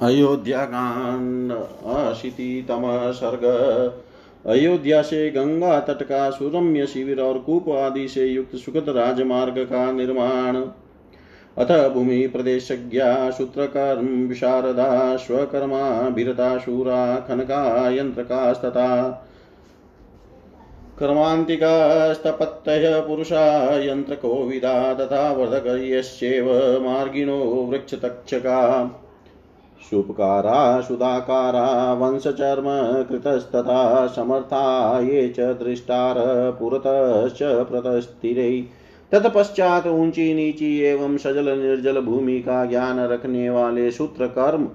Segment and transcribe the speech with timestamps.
[0.00, 3.44] अयोध्याकांड अशीतितम सर्ग
[4.46, 9.92] अयोध्या से गंगा तट का सुरम्य शिविर और कूप आदि से युक्त सुखद राजमार्ग का
[9.92, 10.64] निर्माण।
[11.56, 19.26] अथ भूमि प्रदेशज्ञा सूत्रकर्म विशारदा स्वकर्मा शूरा खनका यंत्रकास्तथा
[21.00, 28.82] कर्मान्तिकास्तपत्तय पुरुषा यन्त्रकोविदा तथा वर्धकर्यश्चैव मार्गिणो वृक्षतक्षका।
[29.80, 32.66] शुपकारा सुधाकारा वंशचर्म,
[33.04, 36.16] कृतस्तथा, समर्था, ये च दृष्टार,
[36.60, 38.60] पुरतश्च प्रतस्थिरै।
[39.12, 44.68] तत्पश्चात ऊँची नीची एवं सजल निर्जल भूमि का ज्ञान रखने वाले सूत्र कर्म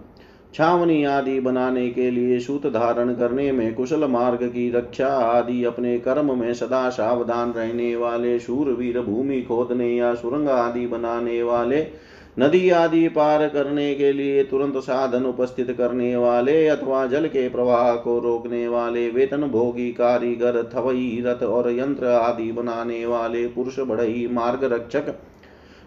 [0.54, 5.98] छावनी आदि बनाने के लिए सूत धारण करने में कुशल मार्ग की रक्षा आदि अपने
[6.00, 11.82] कर्म में सदा सावधान रहने वाले शूरवीर भूमि खोदने या सुरंग आदि बनाने वाले
[12.40, 17.96] नदी आदि पार करने के लिए तुरंत साधन उपस्थित करने वाले अथवा जल के प्रवाह
[17.96, 24.28] को रोकने वाले, वेतन भोगी, कारीगर, थवई, रथ और यंत्र आदि बनाने वाले, पुरुष, बढ़ई
[24.32, 25.16] मार्ग रक्षक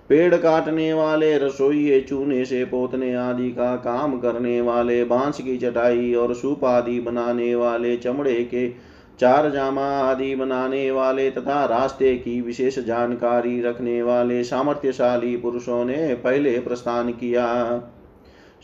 [0.08, 6.14] पेड़ काटने वाले, रसोई, चूने से पोतने आदि का काम करने वाले, बाँस की चटाई
[6.14, 8.87] और सूप आदि बनाने वाले, चमड़े के
[9.20, 16.14] चार जामा आदि बनाने वाले तथा रास्ते की विशेष जानकारी रखने वाले सामर्थ्यशाली पुरुषों ने
[16.14, 17.46] पहले प्रस्थान किया।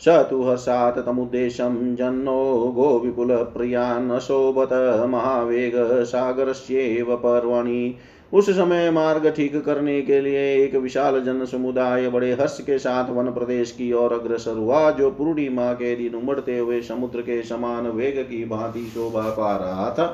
[0.01, 2.71] स तु हर्षात् तमुद्देशं जन्नो
[5.07, 7.95] महावेग सागरस्येव पर्वणि।
[8.33, 13.09] उस समय मार्ग ठीक करने के लिए एक विशाल जन समुदाय बड़े हर्ष के साथ
[13.09, 17.87] वन प्रदेश की ओर अग्रसर हुआ, जो पूर्णिमा के दिन उमड़ते हुए समुद्र के समान
[17.87, 20.07] वेग की भांति शोभा पा रहा था।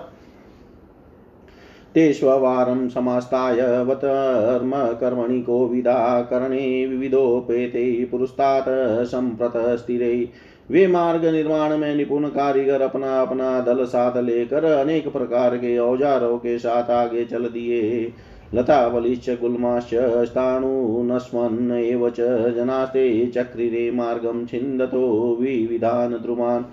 [1.96, 10.30] ते स्ववारं समास्ताय वतर्म कर्मणि कोविदा करणे विविधोपेते पुरस्तात् सम्प्रत स्थिरे।
[10.72, 16.38] वे मार्ग निर्माण में निपुण कारीगर अपना अपना दल साथ लेकर अनेक प्रकार के औजारों
[16.38, 18.14] के साथ आगे चल दिए।
[18.54, 19.90] लतावलिश्च गुल्माश्च
[20.26, 22.22] स्थाणुनस्मन् एव च
[22.56, 26.64] जनास्ते चक्रिरे मार्गं छिन्दतो विविधान् द्रुमान्।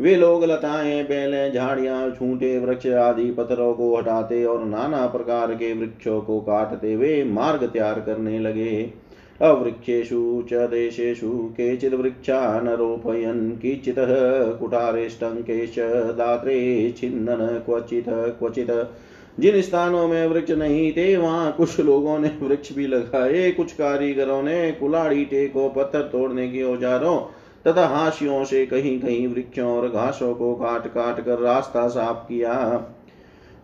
[0.00, 5.72] वे लोग लताएँ, बेलें, झाड़ियाँ, छूटे वृक्ष आदि पत्थरों को हटाते और नाना प्रकार के
[5.72, 8.90] वृक्षों को काटते वे मार्ग तैयार करने लगे।
[9.42, 13.96] अवृक्षेषु च देशेषु केचित् वृक्षानरोपयन् किञ्चित्
[14.60, 15.74] कुठारेष्टङ्केश
[16.18, 18.70] दात्रे, छिन्दन, क्वचित् क्वचित्।
[19.40, 24.42] जिन स्थानों में वृक्ष नहीं थे, वहाँ कुछ लोगों ने वृक्ष भी लगाए। कुछ कारीगरों
[24.42, 27.20] ने कुलाड़ी टेको, पत्थर तोड़ने के औजारों
[27.68, 32.52] तथा हाशियों से कहीं कहीं वृक्षों और घासों को काट काट कर रास्ता साफ़ किया।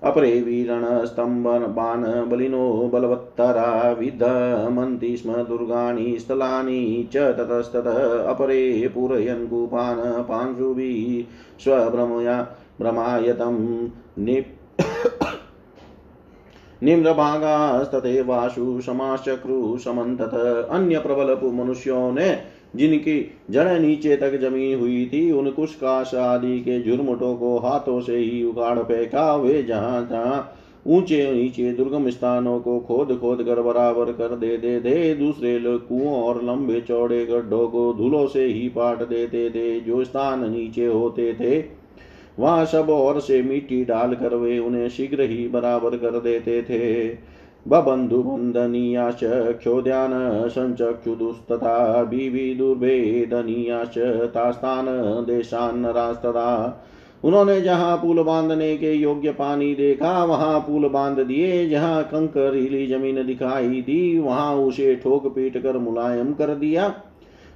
[0.02, 7.86] अपरे वीरण, स्तंभन, बाण, बलिनो, बलवत्तरा विधमन्ति स्म दुर्गाणि, स्थलानि, च ततस्तत,
[8.28, 11.24] अपरे पूरयन् कूपान् पांशुभिः
[11.64, 12.42] स्वभ्रमया
[12.80, 14.58] भ्रमायतं निप्
[16.82, 20.34] निम्रभागास्तथैवाशु समाश्चक्रु समन्तत,
[20.70, 22.30] अन्य प्रबल मनुष्यों ने
[22.76, 28.16] जिनकी जड़ नीचे तक जमी हुई थी, उन कुशकाश आदि के झुरमुटों को हाथों से
[28.16, 30.52] ही उगाड़ फेंका। वे जहाँ जहाँ
[30.86, 35.86] ऊँचे नीचे दुर्गम स्थानों को खोद खोद कर बराबर कर दे दे दे। दूसरे लोग
[35.88, 40.86] कुओं और लंबे चौड़े गड्ढों को धूलों से ही पाट देते थे जो स्थान नीचे
[40.86, 41.60] होते थे,
[42.38, 47.08] वहाँ सब और से मिट्टी डालकर वे उन्हें शीघ्र ही बराबर कर देते थे।
[47.66, 49.20] बबन्धुबन्धनीयाश्च
[49.58, 53.98] क्षोध्यान् सञ्चक्षुदुस्तथा विविदुर्भेदनीयाश्च
[54.34, 54.88] तास्तान्
[55.26, 56.48] देशान्नरास्तदा
[57.24, 63.24] उन्होंने जहाँ पुल बांधने के योग्य पानी देखा वहाँ पुल बाँध दिए जहाँ कंकरीली ज़मीन
[63.26, 66.94] दिखाई दी वहाँ उसे ठोक पीट कर मुलायम कर दिया।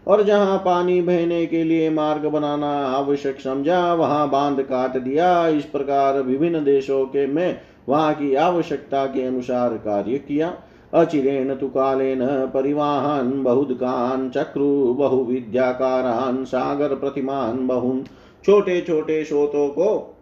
[0.07, 5.65] और जहाँ पानी बहने के लिए मार्ग बनाना आवश्यक समझा वहाँ बाँध काट दिया। इस
[5.65, 10.53] प्रकार विभिन्न देशों के में वहाँ की आवश्यकता के अनुसार कार्य किया।
[10.95, 18.05] अचिरेण तु कालेन परिवाहन, बहुदकान, चक्रु, बहुविद्याकारान, सागर प्रतिमान, बहुन
[18.45, 20.13] छोटे छोटे स्रोतों को,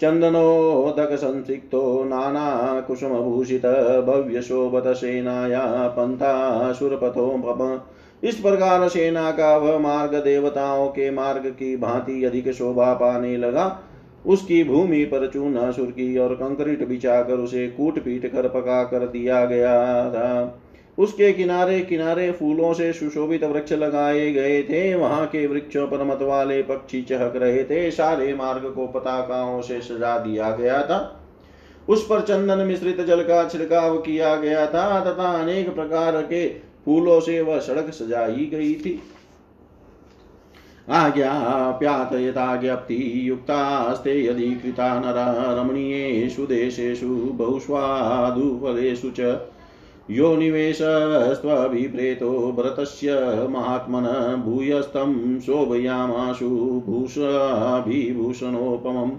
[0.00, 3.62] चन्दनोदकसंसिक्तो नानाकुसुमभूषित
[4.06, 7.80] भव्यशोभतसेनाया पन्थासुरपथो
[8.24, 13.80] इस प्रकार सेना का वह मार्ग देवताओं के मार्ग की भांति अधिक शोभा पाने लगा।
[14.26, 19.44] उसकी भूमि पर चूना सुर्की और कंक्रीट बिछाकर उसे कूट पीट कर पका कर दिया
[19.44, 20.62] गया था।
[20.98, 26.18] उसके किनारे किनारे फूलों से सुशोभित वृक्ष लगाए गए थे। वहाँ के वृक्षों पर मत
[26.22, 31.24] वाले पक्षी चहक रहे थे। सारे मार्ग को पताकाओं से सजा दिया गया था।
[31.88, 36.48] उस पर चंदन मिश्रित जल का छिड़काव किया गया था तथा अनेक प्रकार के
[36.84, 39.02] फूलों से वह सड़क सजाई गई थी।
[40.90, 49.40] आज्ञाप्यातयताज्ञप्ति युक्तास्ते यदि कृता नरा रमणीयेषु देशेषु बहुष्वादुफलेषु च
[50.10, 53.16] यो निवेशस्त्वभिप्रेतो भरतस्य
[53.50, 54.04] महात्मन
[54.44, 59.12] भूयस्तं शोभयामाशु भूषाभिभूषणोपमम्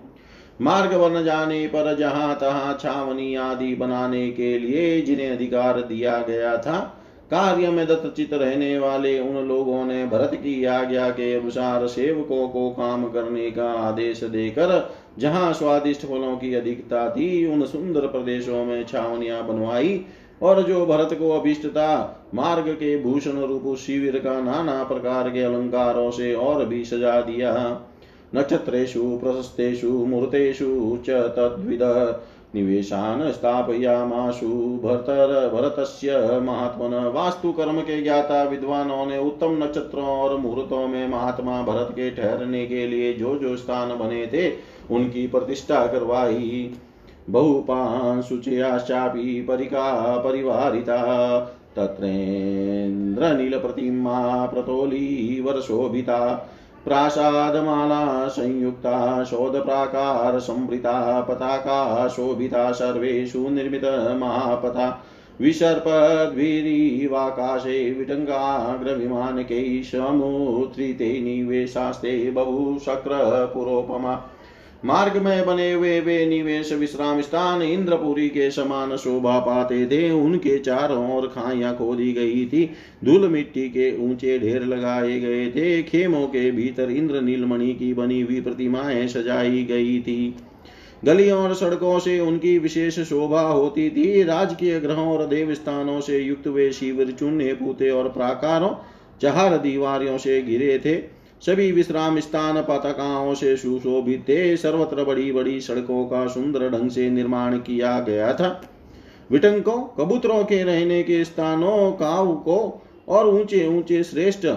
[0.62, 6.58] मार्ग बन जाने पर जहाँ तहां छावनी आदि बनाने के लिए जिन्हें अधिकार दिया गया
[6.58, 6.99] था
[7.32, 12.70] कार्य में दत्तचित रहने वाले उन लोगों ने भरत की आज्ञा के अनुसार सेवकों को
[12.70, 14.90] काम करने का आदेश देकर,
[15.20, 20.02] जहाँ स्वादिष्ट फलों की अधिकता थी, उन सुंदर प्रदेशों में छावनियाँ बनवाई
[20.42, 25.42] और जो भरत को अभिष्ट था मार्ग के भूषण रूप शिविर का नाना प्रकार के
[25.42, 27.82] अलंकारों से और भी सजा दिया।
[28.36, 31.82] नक्षत्रेशु प्रशस्तेषु, मूर्तेषु च तद्विद
[32.56, 34.48] निवेशान स्थापयामाशु
[34.84, 41.62] भरतर भरतस्य महात्मन वास्तु कर्म के ज्ञाता विद्वानों ने उत्तम नक्षत्रों और मुहूर्तों में महात्मा
[41.62, 44.52] भरत के ठहरने के लिए जो जो स्थान बने थे,
[44.92, 46.74] उनकी प्रतिष्ठा करवाई।
[47.30, 51.40] बहुपान शुचयाश्चापि परिका परिवारिता,
[51.76, 56.50] तत्रेन्द्र नील प्रतिमा प्रतोली वर्षोभिता।
[56.86, 65.04] प्रासादमाला संयुक्ता शोधप्राकार संवृता पताका शोभिता सर्वेषु निर्मितमहापथा
[65.42, 74.22] विसर्पद्भिरीवाकाशे विटङ्गाग्रविमानकैः समुत्रिते निवेशास्ते बहुशक्रपुरोपमा
[74.86, 80.60] मार्ग में बने हुए वे निवेश विश्राम स्थान इंद्रपुरी के समान शोभा पाते थे। उनके
[80.60, 82.72] चारों ओर खाइया खोदी गई थी।
[83.06, 88.22] धूल मिट्टी के ऊँचे ढेर लगाए गए थे। खेमों के भीतर इंद्र नीलमणि की बनी
[88.22, 90.36] हुई प्रतिमाएँ सजाई गई थी।
[91.06, 96.20] गलियों और सड़कों से उनकी विशेष शोभा होती थी। राजकीय ग्रहों और देव स्थानों से
[96.20, 98.74] युक्त वे शिविर चुनने पूते और प्राकारों,
[99.22, 105.62] चार दीवारियों से घिरे थे। सभी विश्राम स्थान पताकाओं से सुशोभित थे सर्वत्र बड़ी बड़ी
[105.62, 108.62] सड़कों का सुंदर ढंग से निर्माण किया गया था।
[109.32, 114.48] विटंकों, कबूतरों के रहने के स्थानों काव को और ऊँचे ऊँचे श्रेष्ठ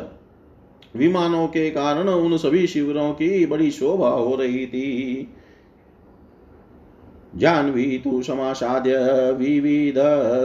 [0.97, 5.29] विमानों के कारण उन सभी शिविरों की बड़ी शोभा हो रही थी।
[7.37, 8.97] जानवी तु समासाद्य,
[9.33, 9.99] विविध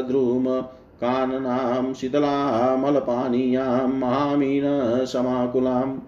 [0.07, 0.61] द्रुम
[1.01, 4.63] काननां शीतलामलपानीयां महामीन,
[5.05, 5.99] समाकुलाम्।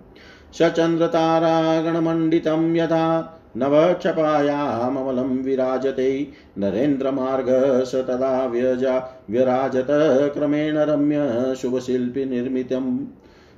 [0.54, 9.88] सचन्द्रतारागणमण्डितं यथा नवक्षपायाममलं विराजते। नरेन्द्रमार्ग स तदा व्यजा व्यराजत
[10.34, 13.06] क्रमेण रम्य शुभशिल्पि निर्मितम्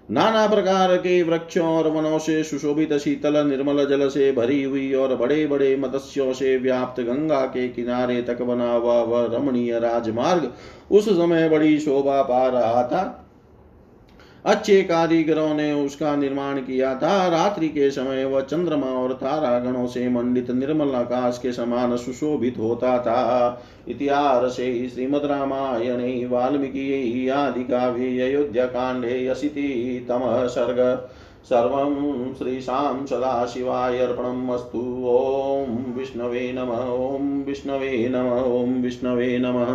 [0.09, 5.16] नाना प्रकार के वृक्षों और वनों से सुशोभित शीतल निर्मल जल से भरी हुई और
[5.16, 10.54] बड़े बड़े मत्स्यों से व्याप्त गंगा के किनारे तक बना हुआ वह रमणीय राजमार्ग
[10.92, 13.27] उस समय बड़ी शोभा पा रहा था।
[14.45, 20.10] अच्छे कारीगरों ने उसका निर्माण किया था। रात्रि के समय वह चंद्रमा और तारागणों से
[20.10, 28.66] मंडित निर्मल आकाश के समान सुशोभित होता था। इतिहास श्रीमद रामायणे, वाल्मीकि, आदि काव्ये, अयोध्या
[28.66, 31.10] कांडे अशीति तम सर्ग
[31.44, 39.71] सर्वं श्रीशां सदाशिवाय अर्पणम् अस्तु ॐ विष्णवे नम ॐ विष्णवे नम ॐ विष्णवे नमः।